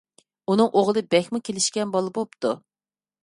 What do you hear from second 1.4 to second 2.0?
كېلىشكەن